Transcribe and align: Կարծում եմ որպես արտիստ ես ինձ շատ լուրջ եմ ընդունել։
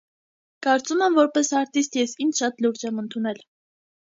Կարծում 0.67 1.03
եմ 1.07 1.17
որպես 1.19 1.51
արտիստ 1.59 1.99
ես 2.01 2.17
ինձ 2.27 2.43
շատ 2.43 2.65
լուրջ 2.67 2.83
եմ 2.91 3.05
ընդունել։ 3.05 3.45